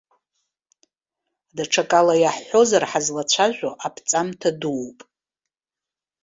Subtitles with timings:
[1.55, 4.99] Даҽакала иаҳҳәозар, ҳазлацәажәо аԥҵамҭа дууп.